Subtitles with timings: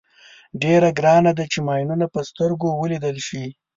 [0.61, 3.45] ډېره ګرانه ده چې ماینونه په سترګو ولیدل شي.